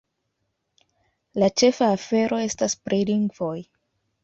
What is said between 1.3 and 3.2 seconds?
La ĉefa afero estas pri